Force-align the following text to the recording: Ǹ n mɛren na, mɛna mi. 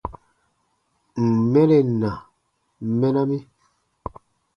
Ǹ 1.23 1.25
n 1.29 1.31
mɛren 1.51 1.89
na, 2.01 2.11
mɛna 2.99 3.21
mi. 3.29 3.39